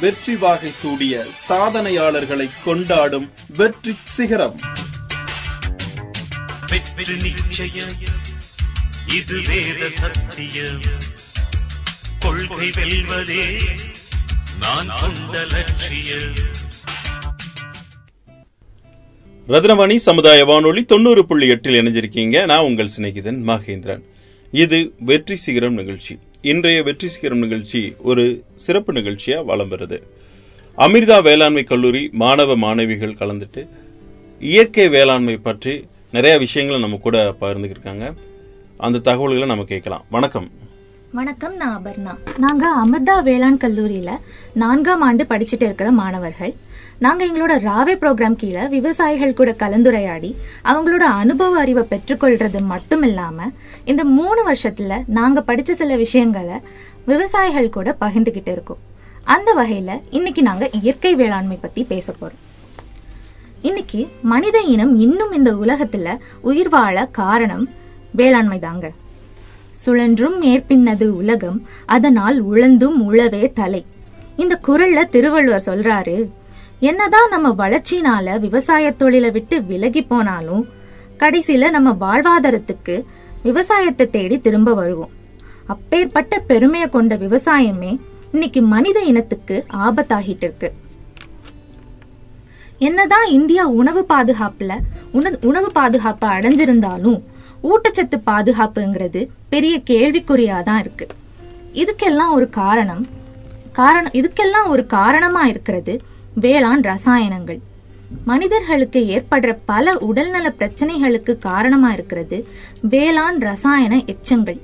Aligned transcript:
வெற்றி 0.00 0.36
வாகை 0.36 0.70
சூடிய 0.70 1.24
சாதனையாளர்களை 1.48 2.50
கொண்டாடும் 2.64 3.32
வெற்றி 3.56 3.96
சிகரம். 4.04 4.60
வெற்றி 6.68 7.16
நிச்சயம். 7.22 7.94
இது 9.18 9.40
வேத 9.48 9.88
சத்தியம். 9.88 10.80
கொள்கை 12.20 12.70
வெல்வதே 12.70 13.44
நான் 14.60 14.90
கொண்ட 15.00 15.44
லட்சியம். 15.44 16.34
ரத்னவாணி 19.48 19.96
சமுதாய 19.96 20.44
வானொலி 20.44 20.84
தொண்ணூறு 20.84 21.26
புள்ளி 21.26 21.48
எட்டில் 21.48 21.78
இணைஞ்சிருக்கீங்க. 21.82 22.44
நான் 22.44 22.66
உங்கள் 22.70 22.90
சிநேகிதன் 22.96 23.40
மகேந்திரன். 23.52 24.02
இது 24.50 24.94
வெற்றி 24.98 25.36
சிகரம் 25.36 25.74
நிகழ்ச்சி. 25.74 26.18
இன்றைய 26.42 26.82
வெற்றி 26.82 27.08
சிகரம் 27.08 27.38
நிகழ்ச்சி 27.38 27.80
ஒரு 28.02 28.22
சிறப்பு 28.56 28.92
நிகழ்ச்சியாக 28.92 29.42
வலம் 29.42 29.70
வருது 29.72 29.98
அமிர்தா 30.78 31.22
வேளாண்மை 31.22 31.64
கல்லூரி 31.64 32.10
மாணவ 32.12 32.56
மாணவிகள் 32.56 33.18
கலந்துட்டு 33.18 33.62
இயற்கை 34.40 34.88
வேளாண்மை 34.88 35.36
பற்றி 35.36 35.84
நிறைய 36.12 36.38
விஷயங்களை 36.38 36.80
நம்ம 36.80 36.96
கூட 36.96 37.36
பகிர்ந்துக்கிருக்காங்க 37.40 38.16
அந்த 38.76 38.98
தகவல்களை 38.98 39.48
நம்ம 39.48 39.64
கேட்கலாம். 39.64 40.04
வணக்கம். 40.10 40.50
வணக்கம் 41.12 41.54
நான் 41.56 41.80
அபர்ணா. 41.80 42.38
நாங்க 42.38 42.74
அமிர்தா 42.74 43.22
வேளாண் 43.22 43.56
கல்லூரியில 43.60 44.10
நான்காம் 44.52 45.00
ஆண்டு 45.00 45.24
படிச்சுட்டு 45.24 45.62
இருக்கிற 45.62 45.90
மாணவர்கள். 45.90 46.54
நாங்க 46.98 47.24
எங்களோட 47.26 47.54
ராவே 47.68 47.94
ப்ரோக்ராம் 48.02 48.36
கீழே 48.36 48.66
விவசாயிகள் 48.66 49.34
கூட 49.34 49.56
கலந்துரையாடி 49.58 50.34
அவங்களோட 50.64 51.06
அனுபவ 51.22 51.58
அறிவை 51.58 51.84
பெற்றுக்கொள்றது 51.90 52.60
மட்டும் 52.62 53.02
இல்லாம 53.02 53.50
இந்த 53.84 54.04
மூணு 54.04 54.52
வருஷத்துல 54.52 55.02
நாங்க 55.06 55.44
படிச்ச 55.46 55.72
சில 55.72 55.96
விஷயங்களை 55.96 56.60
விவசாயிகள் 57.06 57.70
கூட 57.70 57.96
பகிர்ந்துகிட்டு 58.00 58.52
இருக்கோம். 58.56 58.78
அந்த 59.24 59.54
வகையில 59.54 60.00
இன்னைக்கு 60.10 60.42
நாங்க 60.42 60.68
இயற்கை 60.72 61.14
வேளாண்மை 61.14 61.58
பத்தி 61.60 61.84
பேச 61.84 62.14
போறோம். 62.20 62.40
இன்னைக்கு 63.62 64.08
மனித 64.22 64.58
இனம் 64.60 64.96
இன்னும் 64.96 65.32
இந்த 65.32 65.52
உலகத்துல 65.52 66.18
உயிர் 66.40 66.68
வாழ 66.68 67.06
காரணம் 67.06 67.68
வேளாண்மை 68.12 68.58
தாங்க. 68.58 68.90
சுழன்றும் 69.86 70.42
மேற்பின்னது 70.42 71.04
உலகம் 71.04 71.62
அதனால் 71.86 72.40
உழந்தும் 72.40 73.12
உழவே 73.12 73.52
தலை. 73.52 73.84
இந்த 74.36 74.60
குரல்ல 74.68 75.08
திருவள்ளுவர் 75.08 75.62
சொல்றாரு 75.66 76.30
என்னதான் 76.80 77.28
நம்ம 77.28 77.68
வளர்ச்சினால 77.68 78.40
விவசாய 78.40 78.90
தொழிலை 78.90 79.30
விட்டு 79.30 79.62
விலகி 79.62 80.02
போனாலும் 80.02 80.66
கடைசியில 81.18 81.70
நம்ம 81.70 81.96
வாழ்வாதாரத்துக்கு 82.00 83.04
விவசாயத்தை 83.42 84.10
தேடி 84.10 84.40
திரும்ப 84.40 84.74
வருவோம். 84.74 85.10
அப்பேற்பட்ட 85.66 86.38
பெருமையை 86.38 86.88
கொண்ட 86.88 87.16
விவசாயமே 87.16 87.98
இன்னைக்கு 88.32 88.62
மனித 88.62 89.00
இனத்துக்கு 89.00 89.64
ஆபத்தாகிட்டு 89.72 90.36
இருக்கு. 90.36 90.72
என்னதான் 92.78 93.28
இந்தியா 93.28 93.66
உணவு 93.66 94.06
பாதுகாப்புல 94.08 94.78
உண- 95.12 95.38
உணவு 95.40 95.72
பாதுகாப்பு 95.72 96.28
அடைஞ்சிருந்தாலும் 96.28 97.22
ஊட்டச்சத்து 97.62 98.16
பாதுகாப்புங்கிறது 98.26 99.28
பெரிய 99.48 99.78
கேள்விக்குறியாதான் 99.78 100.78
இருக்கு. 100.78 101.06
இதுக்கெல்லாம் 101.74 102.32
ஒரு 102.32 102.50
காரணம் 102.50 103.06
காரணம் 103.72 104.12
இதுக்கெல்லாம் 104.12 104.68
ஒரு 104.68 104.86
காரணமா 104.86 105.46
இருக்கிறது 105.46 106.00
வேளாண் 106.34 106.80
ரசாயனங்கள். 106.80 107.58
மனிதர்களுக்கு 108.24 109.00
ஏற்படுற 109.16 109.58
பல 109.64 109.98
உடல்நல 109.98 110.52
பிரச்சனைகளுக்கு 110.58 111.38
காரணமா 111.38 111.92
இருக்கிறது 111.92 112.46
வேளாண் 112.80 113.38
ரசாயன 113.38 113.96
எச்சங்கள். 113.96 114.60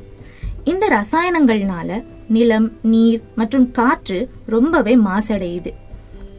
இந்த 0.64 0.88
ரசாயனங்கள்னால 0.88 2.04
நிலம் 2.28 2.72
நீர் 2.82 3.22
மற்றும் 3.34 3.70
காற்று 3.70 4.30
ரொம்பவே 4.46 4.96
மாசடையுது. 4.96 5.72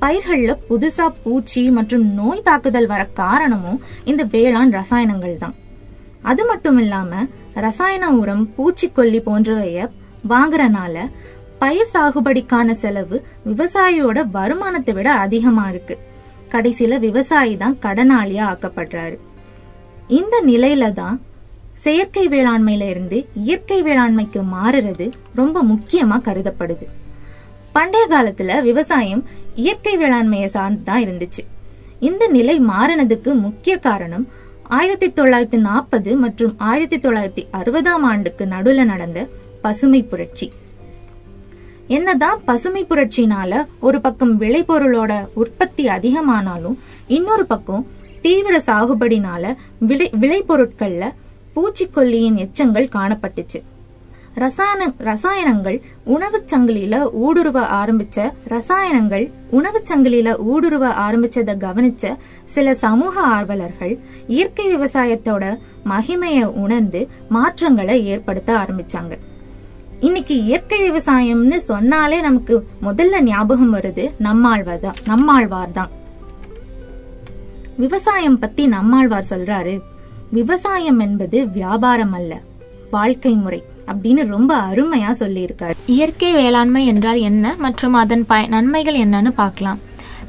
பயிர்கள்ல 0.01 0.55
புதுசா 0.69 1.13
பூச்சி 1.23 1.69
மற்றும் 1.69 2.13
நோய் 2.13 2.41
தாக்குதல் 2.41 2.87
வர 2.87 3.07
காரணமும் 3.13 3.81
இந்த 4.03 4.23
வேளாண் 4.23 4.73
ரசாயனங்கள் 4.73 5.37
தான் 5.37 5.55
அது 6.29 6.43
மட்டும் 6.45 6.79
இல்லாம 6.83 7.11
ரசாயன 7.65 8.05
உரம் 8.21 8.43
பூச்சிக்கொல்லி 8.55 9.19
போன்றவைய 9.27 9.79
வாங்குறனால 10.31 10.95
பயிர் 11.61 11.91
சாகுபடிக்கான 11.93 12.71
செலவு 12.81 13.17
விவசாயியோட 13.49 14.17
வருமானத்தை 14.35 14.93
விட 14.97 15.09
அதிகமா 15.25 15.63
இருக்கு. 15.69 15.95
கடைசியில 16.53 16.99
விவசாயி 17.05 17.55
தான் 17.61 17.77
கடனாளியா 17.85 18.43
ஆக்கப்படுறாரு. 18.51 19.17
இந்த 20.19 20.35
நிலையில 20.45 20.85
தான் 20.99 21.17
செயற்கை 21.83 22.25
வேளாண்மையில 22.33 22.85
இருந்து 22.93 23.17
இயற்கை 23.45 23.79
வேளாண்மைக்கு 23.87 24.41
மாறுறது 24.55 25.05
ரொம்ப 25.39 25.63
முக்கியமா 25.71 26.17
கருதப்படுது. 26.27 26.85
பண்டைய 27.75 28.05
காலத்துல 28.13 28.51
விவசாயம் 28.69 29.23
இயற்கை 29.63 29.95
வேளாண்மையை 30.03 30.49
சார்ந்து 30.55 30.83
தான் 30.83 31.03
இருந்துச்சு. 31.05 31.43
இந்த 31.99 32.23
நிலை 32.37 32.55
மாறினதுக்கு 32.71 33.31
முக்கிய 33.45 33.75
காரணம் 33.87 34.25
ஆயிரத்தி 34.69 35.07
தொள்ளாயிரத்தி 35.09 35.57
நாற்பது 35.57 36.17
மற்றும் 36.17 36.55
ஆயிரத்தி 36.57 36.97
தொள்ளாயிரத்தி 36.97 37.43
அறுபதாம் 37.51 38.05
ஆண்டுக்கு 38.11 38.45
நடுவுல 38.45 38.85
நடந்த 38.85 39.27
பசுமை 39.61 40.03
புரட்சி. 40.03 40.51
என்னதான் 41.87 42.39
பசுமை 42.45 42.85
புரட்சினால 42.85 43.65
ஒரு 43.79 44.01
பக்கம் 44.01 44.41
விளைபொருளோட 44.41 45.27
உற்பத்தி 45.33 45.87
அதிகமானாலும் 45.87 46.77
இன்னொரு 47.07 47.45
பக்கம் 47.45 47.87
தீவிர 48.21 48.61
சாகுபடினால 48.65 49.55
விளை 49.79 50.09
விளைபொருட்கள்ல 50.21 51.13
பூச்சிக்கொல்லியின் 51.55 52.35
எச்சங்கள் 52.35 52.93
காணப்பட்டுச்சு. 52.95 53.61
ரசாயன 54.41 54.93
ரசாயனங்கள் 54.99 55.77
உணவுச் 56.03 56.49
சங்கிலியில 56.53 56.95
ஊடுருவ 57.25 57.57
ஆரம்பிச்ச 57.77 58.17
ரசாயனங்கள் 58.47 59.31
உணவுச் 59.51 59.91
சங்கிலியில 59.91 60.29
ஊடுருவ 60.51 60.89
ஆரம்பிச்சத 61.05 61.55
கவனிச்ச 61.63 62.15
சில 62.45 62.73
சமூக 62.73 63.21
ஆர்வலர்கள் 63.21 63.93
இயற்கை 64.27 64.65
விவசாயத்தோட 64.75 65.43
மகிமையை 65.85 66.43
உணர்ந்து 66.63 67.07
மாற்றங்களை 67.29 68.05
ஏற்படுத்த 68.05 68.53
ஆரம்பிச்சாங்க. 68.53 69.13
இன்னைக்கு 69.99 70.43
இயற்கை 70.43 70.79
விவசாயம்னு 70.91 71.55
சொன்னாலே 71.55 72.21
நமக்கு 72.21 72.67
முதல்ல 72.81 73.21
ஞாபகம் 73.21 73.73
வருது 73.73 74.05
நம்மாழ்வார் 74.17 74.79
தான் 74.79 75.01
நம்மாழ்வார் 75.05 75.71
தான் 75.71 75.89
விவசாயம் 77.77 78.39
பத்தி 78.39 78.67
நம்மாழ்வார் 78.67 79.29
சொல்றாரு. 79.29 79.81
விவசாயம் 80.31 80.99
என்பது 80.99 81.47
வியாபாரம் 81.57 82.13
அல்ல 82.13 82.41
வாழ்க்கை 82.91 83.33
முறை. 83.33 83.63
அப்படின்னு 83.91 84.23
ரொம்ப 84.35 84.51
அருமையா 84.69 85.11
சொல்லியிருக்காரு. 85.21 85.75
இயற்கை 85.95 86.31
வேளாண்மை 86.39 86.83
என்றால் 86.93 87.19
என்ன 87.29 87.55
மற்றும் 87.65 87.97
அதன் 88.03 88.25
பய 88.31 88.45
நன்மைகள் 88.55 89.01
என்னன்னு 89.03 89.33
பார்க்கலாம். 89.41 89.79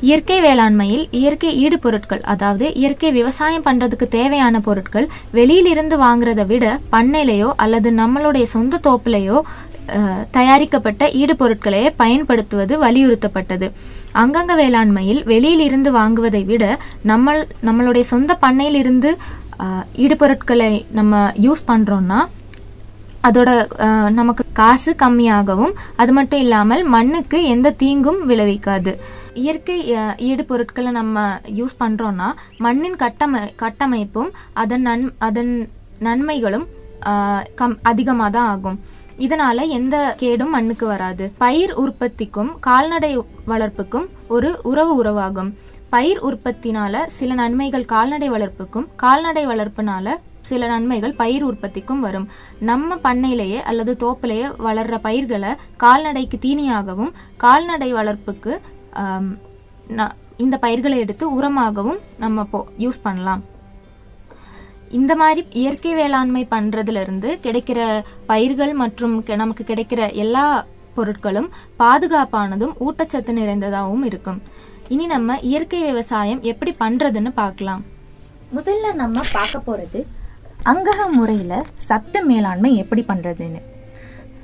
இயற்கை 0.08 0.36
வேளாண்மையில் 0.46 1.04
இயற்கை 1.20 1.50
ஈடுபொருட்கள் 1.62 2.20
அதாவது 2.32 2.66
இயற்கை 2.80 3.10
விவசாயம் 3.16 3.64
பண்றதுக்கு 3.68 4.06
தேவையான 4.18 4.60
பொருட்கள் 4.66 5.08
வெளியிலிருந்து 5.38 5.96
வாங்குறதை 6.04 6.44
விட 6.52 6.66
பண்ணையிலையோ 6.92 7.48
அல்லது 7.64 7.90
நம்மளுடைய 8.02 8.46
சொந்த 8.54 8.80
தோப்புலையோ 8.86 9.38
தயாரிக்கப்பட்ட 10.36 10.36
தயாரிக்கப்பட்ட 10.36 11.04
ஈடுபொருட்களையே 11.20 11.90
பயன்படுத்துவது 12.02 12.74
வலியுறுத்தப்பட்டது. 12.84 13.66
அங்கங்க 14.22 14.52
வேளாண்மையில் 14.60 15.20
வெளியில் 15.32 15.62
இருந்து 15.68 15.90
வாங்குவதை 15.98 16.42
விட 16.50 16.64
நம்ம 17.10 17.34
நம்மளுடைய 17.68 18.04
சொந்த 18.14 18.32
பண்ணையில் 18.44 18.78
இருந்து 18.82 19.10
ஈடுபொருட்களை 20.04 20.72
நம்ம 20.98 21.22
யூஸ் 21.46 21.62
பண்றோம்னா 21.70 22.20
அதோட 23.26 23.50
நமக்கு 24.18 24.44
காசு 24.60 24.90
கம்மியாகவும் 25.02 25.74
அது 26.02 26.12
மட்டும் 26.18 26.42
இல்லாமல் 26.44 26.82
மண்ணுக்கு 26.94 27.38
எந்த 27.54 27.74
தீங்கும் 27.82 28.20
விளைவிக்காது. 28.30 28.92
இயற்கை 29.42 29.76
ஈடு 30.28 30.42
பொருட்களை 30.50 30.90
நம்ம 30.98 31.26
யூஸ் 31.58 31.74
பண்றோம்னா 31.82 32.28
மண்ணின் 32.64 32.96
கட்டமை 33.02 33.42
கட்டமைப்பும் 33.62 34.30
அதன் 34.62 34.84
நன் 34.88 35.04
அதன் 35.28 35.52
நன்மைகளும் 36.06 36.66
கம் 37.60 37.76
அதிகமாக 37.90 38.30
தான் 38.36 38.48
ஆகும். 38.54 38.78
இதனால 39.24 39.66
எந்த 39.78 39.96
கேடும் 40.22 40.54
மண்ணுக்கு 40.56 40.86
வராது. 40.86 41.24
பயிர் 41.42 41.72
உற்பத்திக்கும் 41.82 42.50
கால்நடை 42.66 43.12
வளர்ப்புக்கும் 43.52 44.06
ஒரு 44.36 44.50
உறவு 44.70 44.92
உறவாகும். 45.02 45.50
பயிர் 45.94 46.20
உற்பத்தினால 46.28 47.04
சில 47.18 47.34
நன்மைகள் 47.40 47.90
கால்நடை 47.92 48.30
வளர்ப்புக்கும் 48.30 48.88
கால்நடை 49.02 49.44
வளர்ப்புனால 49.52 50.16
சில 50.48 50.66
நன்மைகள் 50.66 51.12
பயிர் 51.12 51.42
உற்பத்திக்கும் 51.42 52.00
வரும். 52.00 52.28
நம்ம 52.58 52.94
பண்ணையிலேயே 52.94 53.60
அல்லது 53.62 53.96
தோப்பிலேயே 54.00 54.46
வளர்ற 54.58 54.98
பயிர்களை 54.98 55.50
கால்நடைக்கு 55.76 56.38
தீனியாகவும் 56.40 57.12
கால்நடை 57.36 57.94
வளர்ப்புக்கு 57.94 58.58
ந- 59.88 60.16
இந்த 60.36 60.56
பயிர்களை 60.56 60.98
எடுத்து 60.98 61.24
உரமாகவும் 61.30 61.98
நம்ம 62.18 62.46
யூஸ் 62.78 63.00
பண்ணலாம். 63.02 63.42
இந்த 64.88 65.16
மாதிரி 65.16 65.46
இயற்கை 65.50 65.94
வேளாண்மை 65.94 66.46
பண்றதுல 66.50 67.00
இருந்து 67.00 67.38
கிடைக்கிற 67.42 68.02
பயிர்கள் 68.26 68.72
மற்றும் 68.72 69.24
நமக்கு 69.36 69.64
கிடைக்கிற 69.64 70.12
எல்லா 70.12 70.64
பொருட்களும் 70.96 71.48
பாதுகாப்பானதும் 71.78 72.74
ஊட்டச்சத்து 72.80 73.32
நிறைந்ததாகவும் 73.32 74.04
இருக்கும். 74.04 74.42
இனி 74.88 75.06
நம்ம 75.06 75.38
இயற்கை 75.38 75.82
விவசாயம் 75.82 76.42
எப்படி 76.42 76.74
பண்றதுன்னு 76.80 77.30
பார்க்கலாம். 77.30 77.84
முதல்ல 78.56 78.94
நம்ம 78.94 79.20
பார்க்க 79.32 79.62
போறது 79.66 80.04
அங்கக 80.66 81.00
முறையில் 81.08 81.66
சத்து 81.88 82.20
மேலாண்மை 82.28 82.70
எப்படி 82.76 83.02
பண்ணுறதுன்னு 83.08 83.60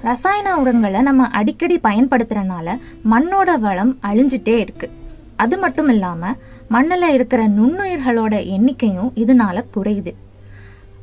ரசாயன 0.09 0.49
உரங்களை 0.61 1.01
நம்ம 1.03 1.27
அடிக்கடி 1.39 1.77
பயன்படுத்துறனால 1.87 2.77
மண்ணோட 3.13 3.51
வளம் 3.59 3.93
அழிஞ்சிட்டே 4.09 4.57
இருக்கு. 4.65 4.87
அது 5.37 5.59
மட்டும் 5.59 5.89
இல்லாமல் 5.89 6.39
மண்ணில் 6.69 7.15
இருக்கிற 7.15 7.41
நுண்ணுயிர்களோட 7.59 8.35
எண்ணிக்கையும் 8.57 9.11
இதனால 9.23 9.65
குறையுது. 9.77 10.13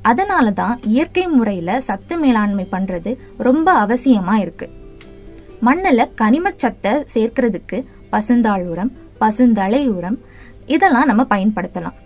அதனால 0.02 0.52
தான் 0.52 0.76
இயற்கை 0.92 1.26
முறையில் 1.38 1.84
சத்து 1.88 2.16
மேலாண்மை 2.18 2.68
பண்ணுறது 2.76 3.12
ரொம்ப 3.48 3.68
அவசியமாக 3.86 4.44
இருக்கு. 4.46 4.68
மண்ணில் 5.68 6.12
கனிமச்சத்தை 6.22 6.94
சேர்க்கறதுக்கு 7.16 7.80
பசுந்தாள் 8.14 8.66
உரம் 8.74 8.94
பசுந்தலை 9.22 9.82
உரம் 9.98 10.20
இதெல்லாம் 10.66 11.10
நம்ம 11.10 11.26
பயன்படுத்தலாம். 11.34 11.98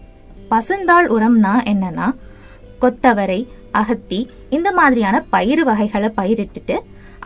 பசுந்தாள் 0.51 1.07
உரம்னா 1.15 1.53
என்னன்னா 1.71 2.07
கொத்தவரை 2.85 3.39
அகத்தி 3.81 4.19
இந்த 4.57 4.69
மாதிரியான 4.79 5.21
பயிர் 5.35 5.63
வகைகளை 5.63 6.11
பயிரிட்டுட்டு 6.17 6.77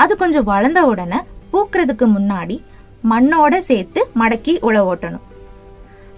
அது 0.04 0.14
கொஞ்சம் 0.18 0.50
வளர்ந்த 0.52 0.82
உடனே 0.92 1.20
பூக்கிறதுக்கு 1.54 2.06
முன்னாடி 2.18 2.58
மண்ணோட 3.10 3.58
சேர்த்து 3.70 4.00
மடக்கி 4.20 4.54
உழ 4.68 4.78
ஓட்டணும். 4.92 5.26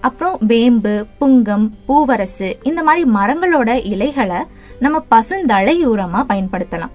அப்புறம் 0.06 0.36
வேம்பு 0.50 0.92
புங்கம் 1.20 1.66
பூவரசு 1.88 2.48
இந்த 2.62 2.80
மாதிரி 2.82 3.02
மரங்களோட 3.16 3.70
இலைகளை 3.92 4.40
நம்ம 4.84 5.00
பசுந்தழை 5.10 5.74
உரமா 5.90 6.20
பயன்படுத்தலாம். 6.30 6.94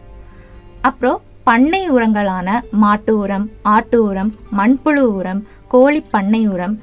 அப்புறம் 0.81 1.21
பண்ணை 1.43 1.81
உரங்களான 1.91 2.47
மாட்டு 2.83 3.13
உரம் 3.17 3.45
ஆட்டு 3.73 3.99
உரம் 4.03 4.31
மண்புழு 4.57 5.03
உரம் 5.19 5.41
கோழி 5.67 6.01
பண்ணை 6.15 6.41
உரம் 6.53 6.75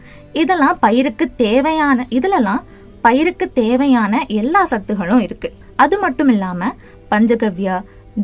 இதெல்லாம் 0.43 0.81
பயிருக்கு 0.81 1.27
தேவையான 1.37 2.07
இதுலலாம் 2.19 2.63
பயிருக்கு 3.07 3.47
தேவையான 3.61 4.23
எல்லா 4.41 4.63
சத்துகளும் 4.71 5.23
இருக்கு. 5.27 5.49
அது 5.83 5.97
மட்டும் 6.05 6.31
இல்லாம 6.35 6.71
பஞ்சகவ்யா 7.11 7.77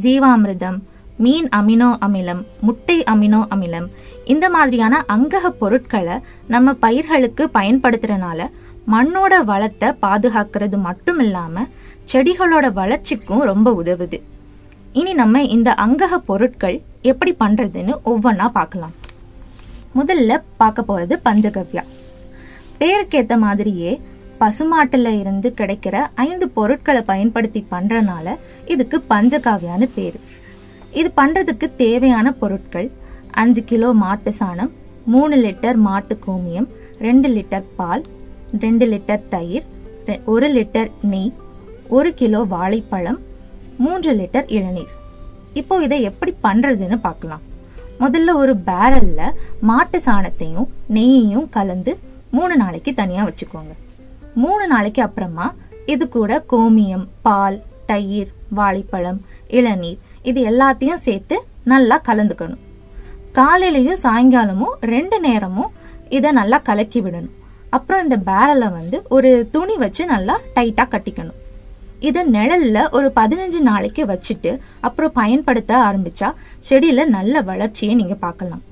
ஜீவாமிர்தம் 0.03 0.79
மீன் 1.25 1.49
அமினோ 1.59 1.88
அமிலம் 2.06 2.43
முட்டை 2.67 2.97
அமினோ 3.12 3.41
அமிலம் 3.55 3.88
இந்த 4.32 4.47
மாதிரியான 4.55 4.94
அங்கக 5.15 5.47
பொருட்களை 5.62 6.17
நம்ம 6.53 6.73
பயிர்களுக்கு 6.85 7.44
பயன்படுத்துறனால 7.59 8.41
மண்ணோட 8.93 9.35
வளத்தை 9.50 9.88
பாதுகாக்கிறது 10.05 10.77
மட்டும் 10.88 11.21
இல்லாம 11.25 11.65
செடிகளோட 12.12 12.67
வளர்ச்சிக்கும் 12.79 13.43
ரொம்ப 13.50 13.69
உதவுது. 13.83 14.19
இனி 15.00 15.12
நம்ம 15.12 15.43
இந்த 15.56 15.71
அங்கக 15.85 16.15
பொருட்கள் 16.31 16.76
எப்படி 17.11 17.33
பண்றதுன்னு 17.41 17.94
ஒவ்வொன்றா 18.11 18.47
பார்க்கலாம். 18.59 18.94
முதல்ல 19.99 20.38
பார்க்க 20.61 20.88
போறது 20.88 21.17
பஞ்சகவ்யா. 21.26 21.85
பேருக்கேத்த 22.81 23.35
மாதிரியே 23.38 23.93
பசுமாட்டுல 24.41 25.21
இருந்து 25.21 25.55
கிடைக்கிற 25.57 26.07
ஐந்து 26.15 26.49
பொருட்களை 26.49 27.03
பயன்படுத்தி 27.03 27.67
பண்றனால 27.71 28.37
இதுக்கு 28.67 29.03
பஞ்சகாவியான்னு 29.11 29.89
பேர். 29.95 30.19
இது 30.93 31.13
பண்றதுக்கு 31.17 31.77
தேவையான 31.77 32.33
பொருட்கள் 32.33 32.91
அஞ்சு 33.31 33.65
கிலோ 33.65 33.93
மாட்டு 33.93 34.33
சாணம் 34.39 34.73
மூணு 35.05 35.37
லிட்டர் 35.37 35.75
மாட்டு 35.75 36.19
கோமியம் 36.27 36.69
ரெண்டு 36.99 37.29
லிட்டர் 37.29 37.65
பால் 37.77 38.05
ரெண்டு 38.61 38.87
லிட்டர் 38.87 39.29
தயிர் 39.29 39.67
ரெ- 40.07 40.25
ஒரு 40.25 40.49
லிட்டர் 40.49 40.91
நெய் 41.03 41.33
ஒரு 41.89 42.15
கிலோ 42.15 42.43
வாழைப்பழம் 42.45 43.21
மூன்று 43.79 44.15
லிட்டர் 44.15 44.45
இளநீர். 44.47 44.91
இப்போ 45.53 45.83
இதை 45.83 46.03
எப்படி 46.03 46.35
பண்றதுன்னு 46.43 46.97
பார்க்கலாம் 46.97 47.41
முதல்ல 48.01 48.35
ஒரு 48.35 48.55
பேரல்ல 48.67 49.31
மாட்டு 49.61 50.01
சாணத்தையும் 50.05 50.67
நெய்யையும் 50.95 51.49
கலந்து 51.51 51.99
மூணு 52.31 52.57
நாளைக்கு 52.57 52.95
தனியாக 52.95 53.31
வச்சுக்கோங்க. 53.31 53.73
மூணு 54.35 54.67
நாளைக்கு 54.67 55.03
அப்புறமா 55.03 55.55
இது 55.87 56.09
கூட 56.09 56.44
கோமியம் 56.53 57.06
பால் 57.23 57.62
தயிர் 57.87 58.32
வாழைப்பழம் 58.55 59.21
இளநீர் 59.49 59.99
இது 60.23 60.41
எல்லாத்தையும் 60.50 61.05
சேர்த்து 61.06 61.37
நல்லா 61.65 62.00
கலந்துக்கணும். 62.09 62.62
காலையிலையும் 63.38 64.03
சாயங்காலமும் 64.03 64.75
ரெண்டு 64.81 65.21
நேரமும் 65.21 65.71
இதை 66.09 66.31
நல்லா 66.32 66.59
கலக்கி 66.59 67.00
விடணும். 67.03 67.37
அப்புறம் 67.71 68.03
இந்த 68.03 68.17
பேரலை 68.17 68.73
வந்து 68.73 69.03
ஒரு 69.09 69.49
துணி 69.50 69.77
வச்சு 69.77 70.06
நல்லா 70.06 70.38
டைட்டாக 70.55 70.93
கட்டிக்கணும். 70.94 71.38
இதை 71.99 72.23
நிழல்ல 72.33 72.91
ஒரு 72.91 73.12
பதினஞ்சு 73.17 73.61
நாளைக்கு 73.61 74.05
வச்சுட்டு 74.06 74.61
அப்புறம் 74.81 75.12
பயன்படுத்த 75.12 75.76
ஆரம்பிச்சா 75.76 76.29
செடியில 76.69 77.05
நல்ல 77.05 77.41
வளர்ச்சியை 77.41 77.94
நீங்க 77.94 78.15
பார்க்கலாம். 78.15 78.62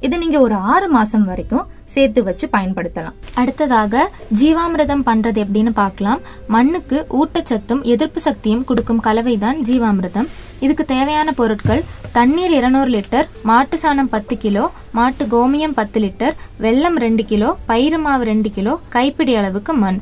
இதை 0.00 0.18
நீங்க 0.18 0.40
ஒரு 0.40 0.54
ஆறு 0.54 0.88
மாசம் 0.88 1.24
வரைக்கும் 1.24 1.66
சேர்த்து 1.94 2.20
வச்சு 2.28 2.46
பயன்படுத்தலாம். 2.54 3.16
அடுத்ததாக 3.40 4.04
ஜீவாமிரதம் 4.40 5.04
பண்றது 5.08 5.38
எப்படின்னு 5.44 5.72
பார்க்கலாம். 5.82 6.22
மண்ணுக்கு 6.54 6.98
ஊட்டச்சத்தும் 7.20 7.82
எதிர்ப்பு 7.94 8.22
சக்தியும் 8.28 8.64
கொடுக்கும் 8.70 9.04
கலவைதான் 9.08 9.60
ஜீவாமிரதம். 9.68 10.30
இதுக்கு 10.64 10.84
தேவையான 10.94 11.28
பொருட்கள் 11.40 11.84
தண்ணீர் 12.16 12.52
200 12.56 12.90
லிட்டர் 12.94 13.26
மாட்டு 13.50 13.76
சாணம் 13.82 14.10
பத்து 14.12 14.34
கிலோ 14.44 14.64
மாட்டு 14.98 15.24
கோமியம் 15.32 15.76
பத்து 15.78 16.00
லிட்டர் 16.04 16.34
வெல்லம் 16.64 16.98
ரெண்டு 17.04 17.22
கிலோ 17.30 17.48
பயிறு 17.70 17.98
மாவு 18.04 18.24
ரெண்டு 18.30 18.50
கிலோ 18.56 18.74
கைப்பிடி 18.96 19.34
அளவுக்கு 19.40 19.74
மண். 19.84 19.98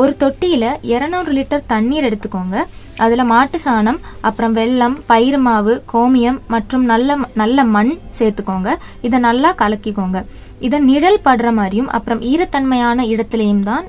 ஒரு 0.00 0.12
தொட்டியில 0.22 0.64
200 0.92 1.34
லிட்டர் 1.36 1.68
தண்ணீர் 1.72 2.06
எடுத்துக்கோங்க. 2.08 2.56
அதுல 3.04 3.22
மாட்டு 3.30 3.58
சாணம் 3.64 4.00
அப்புறம் 4.28 4.54
வெல்லம் 4.58 4.96
பயிறு 5.10 5.38
மாவு 5.46 5.74
கோமியம் 5.92 6.38
மற்றும் 6.54 6.84
நல்ல 6.92 7.16
நல்ல 7.42 7.64
மண் 7.76 7.92
சேர்த்துக்கோங்க. 8.18 8.70
இதை 9.06 9.18
நல்லா 9.28 9.50
கலக்கிக்கோங்க. 9.62 10.20
இதை 10.66 10.78
நிழல் 10.90 11.24
படுற 11.26 11.48
மாதிரியும் 11.58 11.90
அப்புறம் 11.96 12.20
ஈரத்தன்மையான 12.32 13.06
இடத்துலையும் 13.14 13.64
தான் 13.70 13.84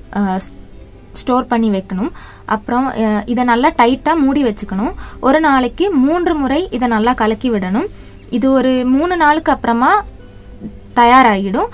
ஸ்டோர் 1.22 1.50
பண்ணி 1.52 1.70
வைக்கணும். 1.76 2.12
அப்புறம் 2.56 2.88
இதை 3.34 3.44
நல்லா 3.52 3.70
டைட்டா 3.80 4.14
மூடி 4.24 4.42
வச்சுக்கணும். 4.48 4.94
ஒரு 5.28 5.40
நாளைக்கு 5.48 5.86
மூன்று 6.04 6.34
முறை 6.42 6.62
இதை 6.78 6.88
நல்லா 6.96 7.14
கலக்கி 7.22 7.50
விடணும். 7.54 7.88
இது 8.38 8.48
ஒரு 8.58 8.72
மூணு 8.96 9.16
நாளுக்கு 9.24 9.52
அப்புறமா 9.56 9.92
தயாராகிடும். 11.00 11.72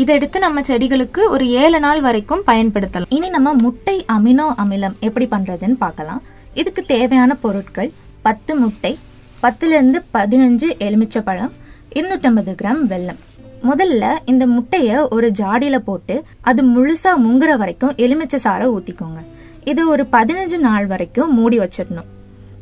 இதை 0.00 0.12
எடுத்து 0.16 0.38
நம்ம 0.38 0.60
செடிகளுக்கு 0.60 1.22
ஒரு 1.28 1.44
ஏழு 1.62 1.80
நாள் 1.80 2.00
வரைக்கும் 2.00 2.42
பயன்படுத்தலாம். 2.46 3.10
இனி 3.16 3.28
நம்ம 3.28 3.52
முட்டை 3.64 3.96
அமினோ 4.12 4.46
அமிலம் 4.62 4.96
எப்படி 5.00 5.26
பண்றதுன்னு 5.30 5.76
பார்க்கலாம். 5.84 6.22
இதுக்கு 6.54 6.82
தேவையான 6.84 7.34
பொருட்கள் 7.34 7.90
பத்து 8.22 8.52
முட்டை 8.56 8.98
பத்துல 9.42 9.76
இருந்து 9.76 10.00
பதினஞ்சு 10.14 10.68
எலுமிச்சப்பழம் 10.86 11.52
இருநூற்றம்பது 11.98 12.52
கிராம் 12.60 12.82
வெல்லம். 12.92 13.20
முதல்ல 13.68 14.04
இந்த 14.24 14.44
முட்டைய 14.46 15.08
ஒரு 15.08 15.30
ஜாடியில 15.40 15.76
போட்டு 15.88 16.14
அது 16.40 16.62
முழுசா 16.62 17.12
முங்குற 17.26 17.52
வரைக்கும் 17.62 17.94
எலுமிச்சை 18.04 18.40
சாறை 18.46 18.66
ஊத்திக்கோங்க. 18.76 19.20
இது 19.64 19.82
ஒரு 19.88 20.04
பதினஞ்சு 20.12 20.58
நாள் 20.58 20.86
வரைக்கும் 20.86 21.34
மூடி 21.34 21.58
வச்சிடணும். 21.58 22.08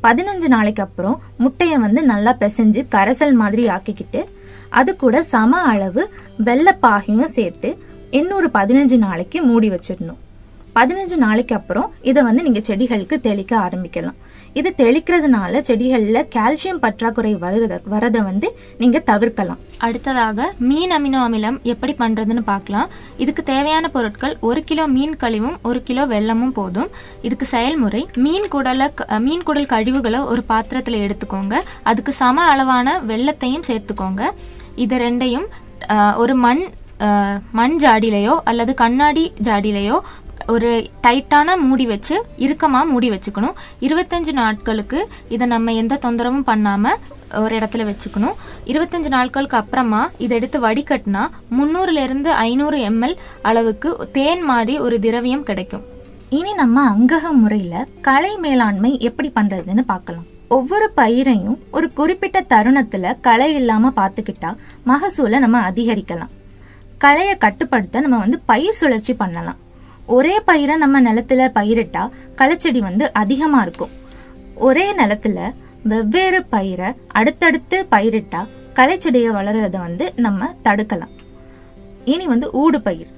பதினஞ்சு 0.03 0.49
நாளைக்கு 0.55 0.83
அப்புறம் 0.83 1.17
முட்டையை 1.37 1.79
வந்து 1.79 2.03
நல்லா 2.03 2.33
பிசைஞ்சு 2.41 2.83
கரைசல் 2.95 3.35
மாதிரி 3.41 3.65
ஆக்கிக்கிட்டு 3.77 4.21
அது 4.71 4.97
கூட 4.97 5.23
சம 5.23 5.61
அளவு 5.61 6.15
வெள்ளப்பாகையும் 6.45 7.25
சேர்த்து 7.25 7.79
இன்னொரு 8.11 8.51
பதினஞ்சு 8.55 8.97
நாளைக்கு 8.97 9.43
மூடி 9.43 9.71
வச்சிடணும். 9.71 10.17
பதினஞ்சு 10.75 11.17
நாளைக்கு 11.17 11.55
அப்புறம் 11.55 11.93
இதை 12.03 12.23
வந்து 12.23 12.43
நீங்க 12.43 12.59
செடிகளுக்கு 12.59 13.21
தெளிக்க 13.21 13.59
ஆரம்பிக்கலாம். 13.59 14.15
இது 14.53 14.75
தெளிக்கிறதுனால 14.77 15.61
செடிகளில் 15.61 16.29
கால்சியம் 16.29 16.79
பற்றாக்குறை 16.81 17.37
வருத 17.37 17.81
வரதை 17.91 18.23
வந்து 18.23 18.59
நீங்க 18.79 18.99
தவிர்க்கலாம். 18.99 19.59
அடுத்ததாக 19.79 20.53
மீன் 20.59 20.91
அமினோ 20.91 21.19
அமிலம் 21.19 21.63
எப்படி 21.63 21.93
பண்றதுன்னு 21.93 22.41
பார்க்கலாம். 22.41 22.89
இதுக்கு 23.17 23.43
தேவையான 23.43 23.89
பொருட்கள் 23.89 24.37
ஒரு 24.41 24.65
கிலோ 24.65 24.87
மீன் 24.87 25.17
கழிவும் 25.17 25.57
ஒரு 25.63 25.83
கிலோ 25.83 26.07
வெல்லமும் 26.07 26.51
போதும். 26.51 26.89
இதுக்கு 27.23 27.47
செயல்முறை 27.47 28.09
மீன் 28.15 28.49
குடலை 28.53 28.91
க- 28.95 29.19
மீன் 29.19 29.43
குடல் 29.43 29.67
கழிவுகளை 29.67 30.21
ஒரு 30.21 30.45
பாத்திரத்துல 30.49 31.11
எடுத்துக்கோங்க. 31.11 31.61
அதுக்கு 31.83 32.13
சம 32.13 32.43
அளவான 32.43 33.01
வெள்ளத்தையும் 33.09 33.63
சேர்த்துக்கோங்க. 33.67 34.31
இது 34.85 34.97
ரெண்டையும் 35.05 35.47
ஒரு 36.23 36.35
மண் 36.47 36.65
மண் 37.59 37.77
ஜாடியிலையோ 37.85 38.35
அல்லது 38.51 38.73
கண்ணாடி 38.83 39.25
ஜாடியிலையோ 39.47 39.99
ஒரு 40.55 40.71
டைட்டான 41.05 41.57
மூடி 41.65 41.85
வச்சு 41.91 42.17
இறுக்கமாக 42.45 42.91
மூடி 42.91 43.09
வச்சுக்கணும். 43.13 43.57
இருபத்தஞ்சு 43.87 44.33
நாட்களுக்கு 44.41 44.99
இதை 45.35 45.47
நம்ம 45.55 45.73
எந்த 45.83 45.99
தொந்தரவும் 46.05 46.47
பண்ணாமல் 46.51 47.01
ஒரு 47.43 47.53
இடத்துல 47.59 47.85
வச்சுக்கணும். 47.91 48.39
இருபத்தஞ்சு 48.73 49.11
நாட்களுக்கு 49.17 49.59
அப்புறமா 49.61 50.01
இதை 50.25 50.35
எடுத்து 50.39 50.61
வடிகட்டினா 50.67 51.23
முந்நூறுலேருந்து 51.59 52.33
ஐநூறு 52.49 52.79
எம்எல் 52.91 53.17
அளவுக்கு 53.51 53.91
தேன் 54.19 54.45
மாதிரி 54.51 54.77
ஒரு 54.87 54.99
திரவியம் 55.07 55.47
கிடைக்கும். 55.51 55.85
இனி 56.39 56.53
நம்ம 56.63 56.83
அங்கக 56.95 57.33
முறையில் 57.43 57.89
கலை 58.09 58.35
மேலாண்மை 58.47 58.93
எப்படி 59.11 59.31
பண்ணுறதுன்னு 59.39 59.85
பார்க்கலாம். 59.95 60.27
ஒவ்வொரு 60.55 60.91
பயிரையும் 60.91 61.59
ஒரு 61.71 61.93
குறிப்பிட்ட 61.93 62.41
தருணத்துல 62.41 63.17
களை 63.21 63.55
இல்லாம 63.55 63.93
பாத்துக்கிட்டா 63.97 64.57
மகசூலை 64.87 65.39
நம்ம 65.39 65.71
அதிகரிக்கலாம். 65.71 66.33
களையை 66.99 67.37
கட்டுப்படுத்த 67.37 68.01
நம்ம 68.01 68.19
வந்து 68.19 68.39
பயிர் 68.45 68.75
சுழற்சி 68.75 69.15
பண்ணலாம். 69.15 69.59
ஒரே 70.07 70.41
பயிரை 70.45 70.77
நம்ம 70.77 71.03
நிலத்துல 71.03 71.47
பயிரிட்டா 71.55 72.09
களைச்செடி 72.35 72.81
வந்து 72.81 73.13
அதிகமா 73.13 73.61
இருக்கும். 73.63 73.93
ஒரே 74.55 74.93
நிலத்துல 74.93 75.53
வெவ்வேறு 75.83 76.45
பயிரை 76.45 76.93
அடுத்தடுத்து 77.07 77.87
பயிரிட்டா 77.91 78.47
களைச்செடியை 78.75 79.31
வளர்றத 79.31 79.79
வந்து 79.79 80.13
நம்ம 80.17 80.55
தடுக்கலாம். 80.65 81.15
இனி 82.05 82.27
வந்து 82.27 82.51
ஊடு 82.55 82.79
பயிர். 82.79 83.13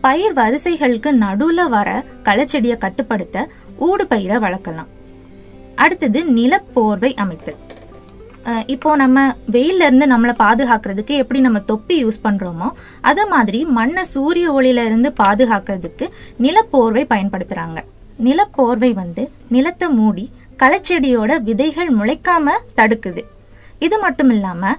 பயிர் 0.00 0.32
வரிசைகளுக்கு 0.32 1.12
நடுவுல 1.14 1.68
வர 1.68 2.04
களைச்செடியை 2.22 2.78
கட்டுப்படுத்த 2.78 3.48
ஊடு 3.80 4.04
பயிரை 4.08 4.36
வளர்க்கலாம். 4.36 4.92
அடுத்தது 5.76 6.24
நிலப்போர்வை 6.24 7.12
அமைத்தல் 7.14 7.60
இப்போ 8.66 8.96
நம்ம 8.96 9.18
வெயில்ல 9.54 9.86
இருந்து 9.86 10.06
நம்மளை 10.06 10.34
பாதுகாக்கிறதுக்கு 10.38 11.14
எப்படி 11.22 11.40
நம்ம 11.40 11.60
தொப்பி 11.60 11.94
யூஸ் 12.04 12.18
பண்றோமோ 12.24 12.68
அத 13.00 13.26
மாதிரி 13.26 13.64
மண்ணை 13.78 14.04
சூரிய 14.04 14.52
ஒளியில 14.52 14.84
இருந்து 14.84 15.08
பாதுகாக்கிறதுக்கு 15.22 16.06
நிலப்போர்வை 16.44 17.02
பயன்படுத்துறாங்க. 17.12 17.78
நிலப்போர்வை 18.26 18.90
வந்து 18.94 19.30
நிலத்தை 19.48 19.88
மூடி 19.88 20.30
களைச்செடியோட 20.62 21.32
விதைகள் 21.42 21.90
முளைக்காம 21.98 22.54
தடுக்குது. 22.76 23.24
இது 23.78 23.98
மட்டும் 23.98 24.30
இல்லாம 24.30 24.72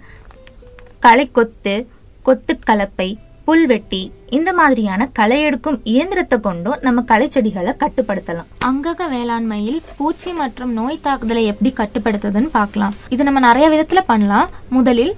களை 0.99 1.25
கொத்து 1.31 1.75
கொத்து 2.23 2.59
கலப்பை 2.69 3.09
புல்வெட்டி 3.47 4.01
இந்த 4.29 4.53
மாதிரியான 4.53 5.09
களை 5.13 5.41
எடுக்கும் 5.41 5.79
இயந்திரத்தை 5.83 6.39
கொண்டும் 6.39 6.77
நம்ம 6.81 7.03
களைச்செடிகளை 7.07 7.73
கட்டுப்படுத்தலாம். 7.83 8.49
அங்கக 8.65 9.01
வேளாண்மையில் 9.13 9.79
பூச்சி 9.97 10.33
மற்றும் 10.33 10.73
நோய் 10.73 10.99
தாக்குதலை 11.01 11.45
எப்படி 11.45 11.73
கட்டுப்படுத்துதுன்னு 11.77 12.49
பார்க்கலாம். 12.51 12.93
இது 13.09 13.23
நம்ம 13.23 13.39
நிறைய 13.39 13.69
விதத்துல 13.69 13.99
பண்ணலாம். 14.05 14.49
முதலில் 14.69 15.15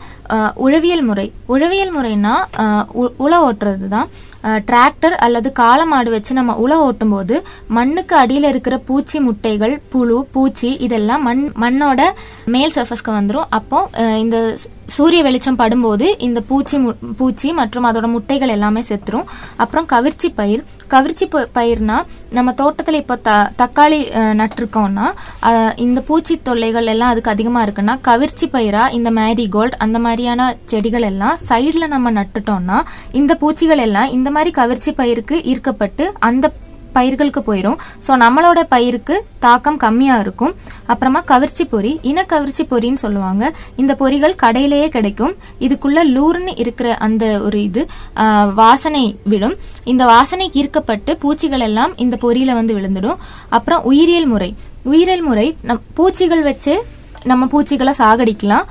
உழவியல் 0.56 1.02
முறை. 1.02 1.32
உழவியல் 1.46 1.96
முறைனா 1.98 2.34
உ- 2.92 3.14
உழ 3.20 3.50
ஓட்டுறது 3.50 3.88
தான் 3.88 4.10
டிராக்டர் 4.44 5.16
அல்லது 5.26 5.52
காளை 5.52 5.86
மாடு 5.86 6.12
வச்சு 6.12 6.34
நம்ம 6.34 6.54
உழ 6.54 6.92
ஓட்டும் 6.92 7.10
போது 7.10 7.44
மண்ணுக்கு 7.68 8.16
அடியில் 8.16 8.44
இருக்கிற 8.44 8.78
பூச்சி 8.78 9.20
முட்டைகள் 9.20 9.82
புழு 9.90 10.26
பூச்சி 10.32 10.74
இதெல்லாம் 10.76 11.22
மண் 11.22 11.52
மண்ணோட 11.62 12.02
மேல் 12.46 12.72
சர்ஃபஸ்க்கு 12.76 13.08
வந்துடும் 13.08 13.46
அப்போ 13.50 13.90
இந்த 14.18 14.58
சூரிய 14.90 15.22
வெளிச்சம் 15.24 15.58
படும்போது 15.58 16.16
இந்த 16.20 16.42
பூச்சி 16.42 16.78
மு- 16.78 16.96
பூச்சி 17.18 17.52
மற்றும் 17.52 17.86
அதோட 17.86 18.08
முட்டைகள் 18.08 18.50
எல்லாமே 18.50 18.82
செத்துரும். 18.82 19.26
அப்புறம் 19.56 19.86
கவிர்ச்சி 19.86 20.30
பயிர். 20.30 20.64
கவிர்ச்சி 20.88 21.26
ப- 21.28 21.48
பயிர்னா 21.56 21.98
நம்ம 22.30 22.54
தோட்டத்தில் 22.54 22.96
இப்போ 22.96 23.16
த 23.18 23.32
தக்காளி 23.58 24.00
நட்டிருக்கோம்னா 24.40 25.08
இந்த 25.78 26.02
பூச்சி 26.02 26.40
தொல்லைகள் 26.42 26.86
எல்லாம் 26.86 27.10
அதுக்கு 27.10 27.32
அதிகமாக 27.32 27.66
இருக்குன்னா 27.66 28.02
கவிர்ச்சி 28.02 28.48
பயிரா 28.48 28.92
இந்த 28.92 29.12
மேரிகோல்ட் 29.12 29.78
அந்த 29.78 30.00
மாதிரியான 30.00 30.42
செடிகள் 30.66 31.02
எல்லாம் 31.02 31.38
சைடில் 31.50 31.88
நம்ம 31.88 32.12
நட்டுட்டோம்னா 32.12 32.80
இந்த 33.14 33.36
பூச்சிகள் 33.36 33.78
எல்லாம் 33.80 34.10
இந்த 34.10 34.32
மாதிரி 34.32 34.52
கவிர்ச்சி 34.52 34.92
பயிருக்கு 34.94 35.44
ஈர்க்கப்பட்டு 35.44 36.06
அந்த 36.22 36.46
பயிர்களுக்கு 36.98 37.42
போயிடும் 37.50 37.78
ஸோ 38.06 38.12
நம்மளோட 38.24 38.60
பயிருக்கு 38.74 39.16
தாக்கம் 39.46 39.80
கம்மியாக 39.84 40.24
இருக்கும். 40.26 40.54
அப்புறமா 40.92 41.20
கவிர்ச்சி 41.32 41.66
பொறி 41.74 41.92
இன 42.12 42.24
கவிர்ச்சி 42.34 42.64
பொறின்னு 42.72 43.04
சொல்லுவாங்க. 43.06 43.44
இந்த 43.82 43.94
பொறிகள் 44.02 44.36
கடையிலேயே 44.44 44.88
கிடைக்கும். 44.96 45.34
இதுக்குள்ள 45.66 46.00
லூர்னு 46.16 46.54
இருக்கிற 46.64 46.90
அந்த 47.08 47.26
ஒரு 47.48 47.60
இது 47.70 47.84
வாசனை 48.62 49.04
விடும். 49.34 49.56
இந்த 49.94 50.06
வாசனை 50.14 50.48
ஈர்க்கப்பட்டு 50.62 51.14
பூச்சிகள் 51.24 51.66
எல்லாம் 51.70 51.94
இந்த 52.06 52.18
பொறியில 52.26 52.54
வந்து 52.60 52.76
விழுந்துடும். 52.78 53.20
அப்புறம் 53.58 53.84
உயிரியல் 53.92 54.30
முறை. 54.34 54.52
உயிரியல் 54.92 55.26
முறை 55.30 55.48
நம் 55.70 55.84
பூச்சிகள் 56.00 56.46
வச்சு 56.52 56.76
நம்ம 57.30 57.46
பூச்சிகளை 57.54 57.94
சாகடிக்கலாம். 58.02 58.68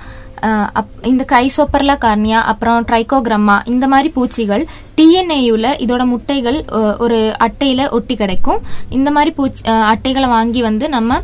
இந்த 1.02 1.24
கிரைசோப்பர்லா 1.32 1.96
கார்னியா 2.00 2.40
அப்புறம் 2.42 2.84
ட்ரைகோகிரம்மா 2.84 3.60
இந்த 3.64 3.88
மாதிரி 3.88 4.08
பூச்சிகள் 4.08 4.66
டிஎன்ஏயுல 4.96 5.66
இதோட 5.78 6.04
முட்டைகள் 6.04 6.64
ஒரு 6.98 7.34
அட்டையில 7.38 7.88
ஒட்டி 7.88 8.16
கிடைக்கும். 8.16 8.60
இந்த 8.88 9.10
மாதிரி 9.10 9.30
பூச்சி 9.30 9.62
அட்டைகளை 9.70 10.28
வாங்கி 10.28 10.62
வந்து 10.62 10.88
நம்ம 10.88 11.20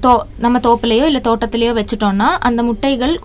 தோ 0.00 0.20
நம்ம 0.38 0.58
தோப்புலையோ 0.58 1.04
இல்லை 1.04 1.20
தோட்டத்திலேயோ 1.20 1.72
வச்சுட்டோம்னா 1.72 2.28
அந்த 2.38 2.62
முட்டைகள் 2.62 3.20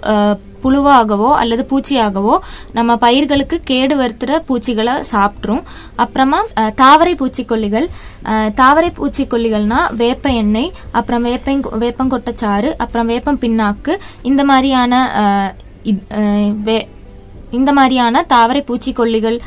புழுவாகவோ 0.66 1.34
அல்லது 1.34 1.66
பூச்சியாகவோ 1.70 2.36
நம்ம 2.72 2.98
பயிர்களுக்கு 2.98 3.60
கேடு 3.64 3.96
வருத்துற 3.96 4.40
பூச்சிகளை 4.46 4.94
சாப்பிட்ரும். 5.12 5.64
அப்புறமா 5.96 6.40
தாவரை 6.76 7.16
பூச்சிக்கொல்லிகள். 7.16 7.88
தாவரை 8.56 8.90
பூச்சிக்கொல்லிகள்னா 8.92 9.96
வேப்ப 9.96 10.30
எண்ணெய் 10.34 10.72
அப்புறம் 10.92 11.26
வேப்பங் 11.26 11.64
வேப்பங்கொட்டச்சாறு 11.80 12.74
அப்புறம் 12.78 13.06
வேப்பம் 13.06 13.40
பின்னாக்கு 13.40 13.94
இந்த 14.22 14.44
மாதிரியான 14.44 14.94
வே- 16.66 16.88
இந்த 17.52 17.74
மாதிரியான 17.74 18.24
தாவரை 18.28 18.64
பூச்சிக்கொல்லிகள் 18.68 19.38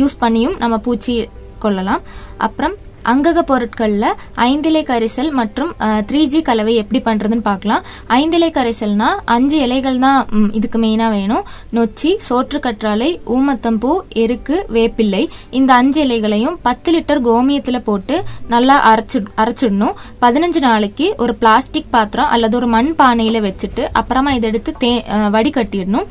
யூஸ் 0.00 0.20
பண்ணியும் 0.20 0.56
நம்ம 0.56 0.78
பூச்சி 0.78 1.14
கொள்ளலாம் 1.58 2.02
அப்புறம் 2.38 2.74
அங்கக 3.12 3.42
பொருட்களில் 3.50 4.16
ஐந்திலை 4.46 4.82
கரைசல் 4.90 5.30
மற்றும் 5.40 5.70
த்ரீ 6.08 6.22
ஜி 6.32 6.40
கலவை 6.48 6.74
எப்படி 6.82 7.00
பண்ணுறதுன்னு 7.08 7.46
பார்க்கலாம். 7.50 7.82
ஐந்திலை 8.18 8.50
கரைசல்னா 8.58 9.08
அஞ்சு 9.34 9.58
இலைகள் 9.66 9.98
தான் 10.06 10.20
இதுக்கு 10.58 10.78
மெயினாக 10.84 11.14
வேணும். 11.16 11.44
நொச்சி 11.78 12.10
சோற்று 12.28 12.60
கற்றாழை 12.66 13.10
ஊமத்தம்பூ 13.36 13.92
எருக்கு 14.24 14.56
வேப்பிள்ளை. 14.76 15.22
இந்த 15.60 15.70
அஞ்சு 15.80 16.00
இலைகளையும் 16.06 16.58
பத்து 16.68 16.92
லிட்டர் 16.96 17.22
கோமியத்தில் 17.28 17.86
போட்டு 17.88 18.16
நல்லா 18.54 18.76
அரைச்சு 18.92 19.20
அரைச்சிடணும். 19.42 19.96
பதினஞ்சு 20.24 20.62
நாளைக்கு 20.68 21.08
ஒரு 21.24 21.34
பிளாஸ்டிக் 21.42 21.92
பாத்திரம் 21.96 22.32
அல்லது 22.36 22.56
ஒரு 22.60 22.70
மண் 22.76 22.92
பானையில் 23.02 23.44
வச்சுட்டு 23.48 23.84
அப்புறமா 24.00 24.32
இதை 24.38 24.48
எடுத்து 24.52 24.72
தே 24.82 24.90
வடிகட்டிடணும். 25.36 26.08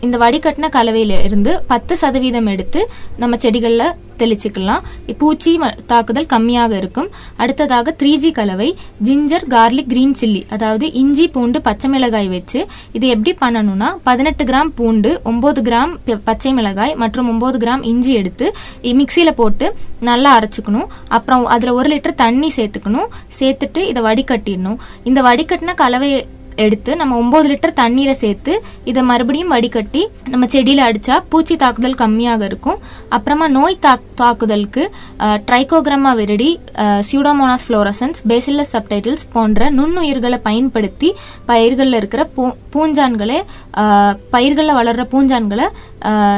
இந்த 0.00 0.18
வடிகட்டின 0.18 0.68
கலவையில 0.72 1.24
இருந்து 1.24 1.62
பத்து 1.66 1.96
சதவீதம் 1.96 2.46
எடுத்து 2.46 2.90
நம்ம 3.16 3.36
செடிகளில் 3.36 3.92
தெளிச்சுக்கலாம். 4.18 4.80
பூச்சி 5.18 5.58
ம- 5.58 5.78
தாக்குதல் 5.86 6.26
கம்மியாக 6.26 6.70
இருக்கும். 6.70 7.08
அடுத்ததாக 7.36 7.94
த்ரீ 7.98 8.16
ஜி 8.16 8.32
கலவை 8.32 8.76
ஜிஞ்சர் 9.04 9.46
கார்லிக் 9.48 9.86
கிரீன் 9.86 10.14
சில்லி 10.20 10.50
அதாவது 10.50 10.92
இஞ்சி 10.92 11.28
பூண்டு 11.28 11.60
பச்சை 11.62 11.90
மிளகாய் 11.90 12.28
வச்சு 12.28 12.66
இது 12.92 13.08
எப்படி 13.08 13.36
பண்ணணும்னா 13.40 13.96
பதினெட்டு 14.02 14.44
கிராம் 14.44 14.70
பூண்டு 14.74 15.20
ஒன்பது 15.24 15.62
கிராம் 15.62 15.96
ப- 16.04 16.18
பச்சை 16.24 16.52
மிளகாய் 16.52 16.94
மற்றும் 16.94 17.28
ஒன்பது 17.28 17.58
கிராம் 17.58 17.84
இஞ்சி 17.84 18.14
எடுத்து 18.14 18.54
மிக்சியில 18.82 19.30
போட்டு 19.30 19.74
நல்லா 20.00 20.38
அரைச்சுக்கணும். 20.38 20.86
அப்புறம் 21.08 21.46
அதுல 21.46 21.74
ஒரு 21.74 21.94
லிட்டர் 21.94 22.14
தண்ணி 22.14 22.52
சேர்த்துக்கணும். 22.56 23.06
சேர்த்துட்டு 23.40 23.78
இதை 23.78 24.02
வடிகட்டிடணும். 24.02 24.76
இந்த 25.04 25.22
வடிகட்டின 25.22 25.74
கலவையை 25.74 26.26
எடுத்து 26.56 26.96
நம்ம 26.96 27.16
ஒன்பது 27.16 27.48
லிட்டர் 27.48 27.72
தண்ணீரை 27.72 28.14
சேர்த்து 28.14 28.52
இதை 28.84 29.02
மறுபடியும் 29.02 29.52
வடிகட்டி 29.52 30.08
நம்ம 30.28 30.46
செடியில் 30.46 30.84
அடிச்சா 30.84 31.22
பூச்சி 31.28 31.56
தாக்குதல் 31.56 31.94
கம்மியாக 31.94 32.42
இருக்கும். 32.44 32.78
அப்புறமா 33.08 33.48
நோய் 33.48 33.78
தாக்- 33.82 34.06
தாக்குதலுக்கு 34.14 34.82
Trichogramma 35.46 36.16
viride 36.16 36.60
Pseudomonas 37.10 37.66
fluorescens 37.68 38.20
Bacillus 38.28 38.72
subtilis 38.72 39.26
போன்ற 39.32 39.70
நுண்ணுயிர்களை 39.70 40.36
பயன்படுத்தி 40.42 41.14
பயிர்களில் 41.46 41.94
இருக்கிற 41.94 42.30
பூ- 42.36 42.56
பூஞ்சான்களை 42.74 43.38
பயிர்களில் 44.30 44.74
வளர்கிற 44.74 45.06
பூஞ்சான்களை 45.12 45.68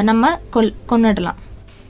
நம்ம 0.01 0.39
கொல் 0.49 0.73
கொண்டுடலாம் 0.89 1.39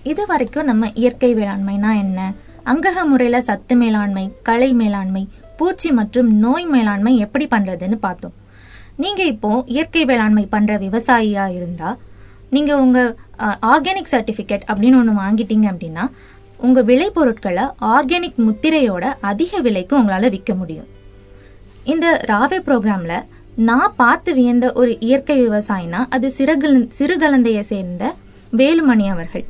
இது 0.04 0.26
வரைக்கும் 0.26 0.66
நம்ம 0.66 0.90
இயற்கை 0.94 1.36
வேளாண்மைனா 1.36 1.98
என்ன? 1.98 2.20
அங்கக 2.66 3.06
முறையில் 3.06 3.42
சத்து 3.42 3.76
மேலாண்மை 3.76 4.32
கலை 4.44 4.74
மேலாண்மை 4.74 5.28
பூச்சி 5.60 5.90
மற்றும் 6.00 6.30
நோய் 6.46 6.68
மேலாண்மை 6.74 7.14
எப்படி 7.26 7.46
பண்றதுன்னு 7.54 7.98
பார்த்தோம். 8.08 8.36
நீங்க 9.04 9.22
இப்போ 9.34 9.50
இயற்கை 9.76 10.04
வேளாண்மை 10.12 10.46
பண்ற 10.56 10.78
விவசாயியா 10.86 11.46
இருந்தா 11.58 11.90
நீங்க 12.56 12.72
உங்க 12.84 13.00
ஆர்கானிக் 13.72 14.12
சர்டிபிகேட் 14.14 14.68
அப்படின்னு 14.72 15.00
ஒன்று 15.02 15.14
வாங்கிட்டீங்க 15.24 15.66
அப்படின்னா 15.72 16.04
உங்க 16.68 16.82
விளைபொருட்களை 16.90 17.66
ஆர்கானிக் 17.96 18.38
முத்திரையோட 18.46 19.06
அதிக 19.32 19.60
விலைக்கு 19.66 19.94
உங்களால 20.00 20.30
விற்க 20.36 20.54
முடியும். 20.62 20.88
இந்த 21.94 22.06
ராவே 22.32 22.60
ப்ரோக்ராம்ல 22.68 23.16
நான் 23.70 23.94
பார்த்து 24.02 24.32
வியந்த 24.38 24.66
ஒரு 24.80 24.92
இயற்கை 25.08 25.38
விவசாயினா 25.44 26.00
அது 26.16 26.28
சிறுகல 26.38 26.74
சிறுகலந்தையை 27.00 27.64
சேர்ந்த 27.72 28.14
வேலுமணி 28.62 29.06
அவர்கள். 29.14 29.46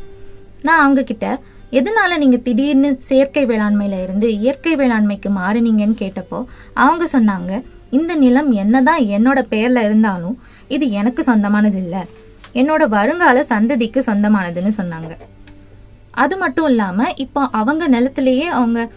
நான் 0.68 0.82
அவங்க 0.84 1.02
கிட்ட 1.12 1.26
எதனால 1.72 2.18
நீங்க 2.18 2.38
திடீர்னு 2.38 2.98
செயற்கை 3.00 3.46
வேளாண்மையில 3.46 4.04
இருந்து 4.04 4.28
இயற்கை 4.38 4.76
வேளாண்மைக்கு 4.76 5.30
மாறினீங்கன்னு 5.40 5.98
கேட்டப்போ 6.00 6.46
அவங்க 6.74 7.06
சொன்னாங்க 7.12 7.64
இந்த 7.90 8.16
நிலம் 8.16 8.52
என்னதான் 8.52 9.02
என்னோட 9.02 9.42
பேரில் 9.42 9.84
இருந்தாலும் 9.84 10.38
இது 10.68 10.92
எனக்கு 10.92 11.24
சொந்தமானது 11.24 11.78
இல்ல. 11.78 12.06
என்னோட 12.54 12.88
வருங்கால 12.88 13.42
சந்ததிக்கு 13.42 14.00
சொந்தமானதுன்னு 14.00 14.72
சொன்னாங்க. 14.78 15.12
அது 16.12 16.38
மட்டும் 16.38 16.68
இல்லாம 16.68 17.10
இப்போ 17.16 17.50
அவங்க 17.52 17.88
நிலத்திலேயே 17.88 18.48
அவங்க 18.48 18.90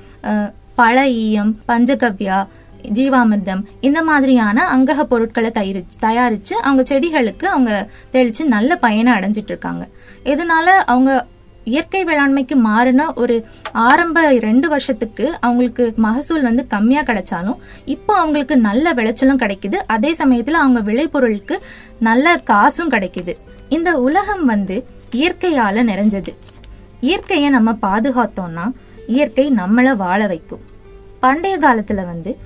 பழ 0.75 1.09
ஈயம் 1.09 1.59
பஞ்சகவ்யா 1.69 2.47
ஜீவாமிர்தம் 2.83 3.63
இந்த 3.81 4.03
மாதிரியான 4.03 4.77
அங்கக 4.77 5.03
பொருட்களை 5.05 5.51
தயாரிச்சு 5.51 5.99
தயாரிச்சு 6.01 6.53
அவங்க 6.53 6.83
செடிகளுக்கு 6.83 7.45
அவங்க 7.45 7.89
தெளிச்சு 8.13 8.45
நல்ல 8.45 8.77
பயனை 8.77 9.13
அடைஞ்சிட்டு 9.13 9.53
இருக்காங்க. 9.55 9.89
இதனால 10.25 10.67
அவங்க 10.87 11.27
இயற்கை 11.65 12.05
வேளாண்மைக்கு 12.05 12.55
மாறின 12.55 13.13
ஒரு 13.15 13.47
ஆரம்ப 13.73 14.33
ரெண்டு 14.33 14.69
வருஷத்துக்கு 14.69 15.37
அவங்களுக்கு 15.41 15.93
மகசூல் 15.97 16.43
வந்து 16.43 16.67
கம்மியா 16.67 17.03
கிடைச்சாலும் 17.03 17.57
இப்போ 17.85 18.17
அவங்களுக்கு 18.17 18.57
நல்ல 18.57 18.95
விளைச்சலும் 18.95 19.39
கிடைக்குது. 19.39 19.75
அதே 19.75 20.13
சமயத்துல 20.13 20.51
அவங்க 20.51 20.93
விளைபொருளுக்கு 20.93 21.59
நல்ல 22.01 22.37
காசும் 22.37 22.91
கிடைக்குது. 22.91 23.37
இந்த 23.69 24.01
உலகம் 24.01 24.45
வந்து 24.45 24.85
இயற்கையால 25.13 25.83
நிறைஞ்சது. 25.83 26.35
இயற்கையை 27.01 27.51
நம்ம 27.51 27.73
பாதுகாத்தோம்னா 27.83 28.73
இயற்கை 29.07 29.51
நம்மளை 29.51 29.97
வாழ 29.97 30.27
வைக்கும். 30.27 30.61
பண்டைய 31.21 31.59
காலத்துல 31.59 31.95
வந்து 31.95 32.39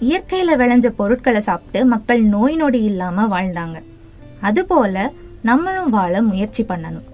இயற்கையில 0.00 0.56
விளைஞ்ச 0.56 0.86
பொருட்களை 0.86 1.40
சாப்பிட்டு 1.40 1.86
மக்கள் 1.86 2.22
நோய் 2.22 2.56
நொடி 2.56 2.82
இல்லாம 2.82 3.40
வாழ்ந்தாங்க. 3.40 3.82
அதுபோல 4.40 5.12
நம்மளும் 5.42 5.90
வாழ 5.90 6.22
முயற்சி 6.22 6.64
பண்ணணும். 6.64 7.08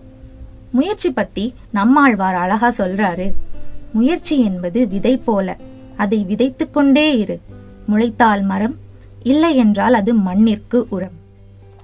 முயற்சி 0.70 1.10
பத்தி 1.10 1.54
நம்மாழ்வார் 1.70 2.34
அழகா 2.34 2.74
சொல்றாரு. 2.78 3.30
முயற்சி 3.92 4.40
என்பது 4.40 4.88
விதை 4.88 5.16
போல. 5.16 5.56
அதை 5.96 6.24
விதைத்து 6.24 6.70
கொண்டே 6.70 7.18
இரு. 7.18 7.40
முளைத்தால் 7.90 8.42
மரம் 8.42 8.76
இல்லை 9.22 9.56
என்றால் 9.56 9.94
அது 9.94 10.14
மண்ணிற்கு 10.14 10.86
உரம். 10.88 11.16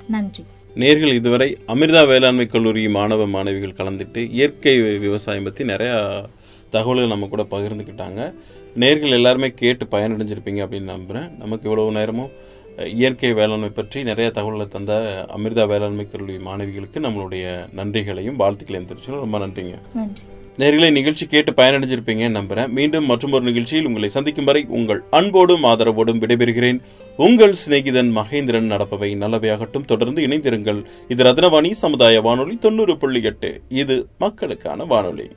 நன்றி. 0.09 0.45
நேர்கள் 0.77 1.15
இதுவரை 1.15 1.57
அமிர்தா 1.69 2.07
வேளாண்மை 2.07 2.47
கல்லூரி 2.47 2.89
மாணவ 2.89 3.27
மாணவிகள் 3.27 3.87
கலந்துட்டு 3.87 4.31
இயற்கை 4.31 4.99
விவசாயம் 4.99 5.43
பற்றி 5.43 5.65
நிறையா 5.65 6.25
தகவல்கள் 6.71 7.07
நம்ம 7.07 7.27
கூட 7.27 7.43
பகிர்ந்துக்கிட்டாங்க. 7.43 8.33
நேர்கள் 8.79 9.11
எல்லாருமே 9.11 9.51
கேட்டு 9.51 9.87
பயனடைஞ்சிருப்பீங்க 9.91 10.65
அப்படின்னு 10.65 10.83
நம்புகிறேன் 10.83 11.37
நமக்கு 11.39 11.71
இவ்வளவு 11.71 11.93
நேரமும் 11.93 12.31
இயற்கை 12.79 13.33
வேளாண்மை 13.33 13.69
பற்றி 13.69 14.03
நிறைய 14.03 14.31
தகவல்களை 14.31 14.69
தந்த 14.69 15.25
அமிர்தா 15.37 15.67
வேளாண்மை 15.67 16.07
கல்லூரி 16.07 16.37
மாணவிகளுக்கு 16.37 16.99
நம்மளுடைய 16.99 17.75
நன்றிகளையும் 17.75 18.39
வாழ்த்துக்களையும் 18.39 18.87
தெரிவிச்சோம் 18.87 19.21
ரொம்ப 19.25 19.39
நன்றிங்க. 19.39 19.75
நன்றி. 19.95 20.23
நேர்களை 20.59 20.93
நிகழ்ச்சி 20.93 21.27
கேட்டு 21.27 21.53
பயனடைஞ்சிருப்பீங்கன்னு 21.53 22.41
நம்புறேன். 22.41 22.69
மீண்டும் 22.69 23.07
மற்றொரு 23.07 23.45
நிகழ்ச்சியில் 23.45 23.87
உங்களை 23.87 24.09
சந்திக்கும் 24.09 24.45
வரை 24.45 24.65
உங்கள் 24.69 25.03
அன்போடும் 25.11 25.65
ஆதரவோடும் 25.65 26.21
விடைபெறுகிறேன். 26.21 26.81
உங்கள் 27.17 27.55
சிநேகிதன் 27.67 28.17
மகேந்திரன் 28.17 28.71
நடப்பவை 28.71 29.17
நல்லவையாகட்டும். 29.17 29.85
தொடர்ந்து 29.85 30.27
இணைந்திருங்கள். 30.27 30.85
இது 31.09 31.25
ரத்னவாணி 31.25 31.71
சமுதாய 31.71 32.21
வானொலி 32.21 32.57
தொண்ணூறு 32.57 32.97
புள்ளி 32.97 33.23
எட்டு. 33.23 33.61
இது 33.69 34.09
மக்களுக்கான 34.19 34.85
வானொலி. 34.85 35.31